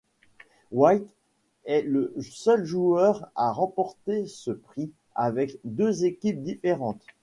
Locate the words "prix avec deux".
4.49-6.05